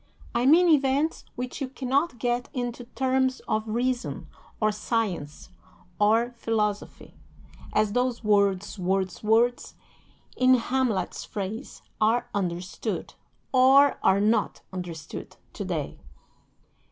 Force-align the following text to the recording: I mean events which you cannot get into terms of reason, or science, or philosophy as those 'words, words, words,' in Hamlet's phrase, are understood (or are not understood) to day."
I 0.33 0.47
mean 0.47 0.67
events 0.67 1.25
which 1.35 1.61
you 1.61 1.67
cannot 1.67 2.17
get 2.17 2.49
into 2.55 2.85
terms 2.85 3.39
of 3.47 3.67
reason, 3.67 4.25
or 4.59 4.71
science, 4.71 5.49
or 5.99 6.31
philosophy 6.31 7.13
as 7.71 7.91
those 7.93 8.23
'words, 8.23 8.79
words, 8.79 9.21
words,' 9.21 9.75
in 10.35 10.55
Hamlet's 10.55 11.23
phrase, 11.23 11.83
are 12.01 12.27
understood 12.33 13.13
(or 13.53 13.99
are 14.01 14.19
not 14.19 14.61
understood) 14.73 15.35
to 15.53 15.63
day." 15.65 15.99